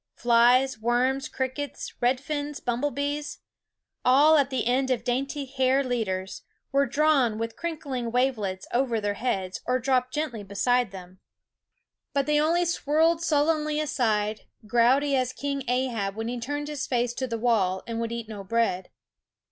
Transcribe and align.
Flies, 0.15 0.79
worms, 0.79 1.29
crickets, 1.29 1.93
redfins, 2.01 2.59
bumblebees, 2.59 3.37
all 4.03 4.35
at 4.35 4.49
the 4.49 4.65
end 4.65 4.89
of 4.89 5.03
dainty 5.03 5.45
hair 5.45 5.83
leaders, 5.83 6.41
were 6.71 6.87
drawn 6.87 7.37
with 7.37 7.55
crinkling 7.55 8.11
wavelets 8.11 8.65
over 8.73 8.99
their 8.99 9.13
heads 9.13 9.61
or 9.67 9.77
dropped 9.77 10.11
gently 10.11 10.41
beside 10.41 10.89
them; 10.89 11.19
but 12.13 12.25
117 12.25 12.63
9 12.63 12.65
SCHOOL 12.65 12.87
OF 12.87 12.87
they 12.87 13.01
only 13.03 13.15
swirled 13.15 13.23
sullenly 13.23 13.79
aside, 13.79 14.41
grouty 14.65 15.15
as 15.15 15.33
King 15.33 15.61
Ahab 15.67 16.15
when 16.15 16.29
he 16.29 16.39
turned 16.39 16.67
his 16.67 16.87
face 16.87 17.13
to 17.13 17.27
the 17.27 17.37
wall 17.37 17.83
and 17.85 17.99
would 17.99 18.11
eat 18.11 18.27
no 18.27 18.43
bread. 18.43 18.89